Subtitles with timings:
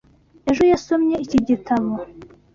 [0.49, 1.91] Ejo yasomye iki gitabo.